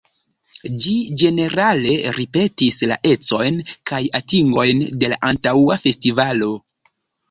Ĝi 0.85 0.93
ĝenerale 1.23 1.91
ripetis 2.17 2.81
la 2.93 2.99
ecojn 3.13 3.63
kaj 3.93 4.03
atingojn 4.23 4.85
de 5.01 5.15
la 5.17 5.25
antaŭa 5.35 5.83
festivalo. 5.89 6.57